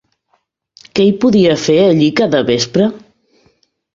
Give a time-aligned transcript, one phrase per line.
[0.99, 2.87] Què hi podia fer allí cada vespre?